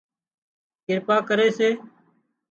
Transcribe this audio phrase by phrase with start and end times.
[0.85, 1.67] ڪرپا ڪري سي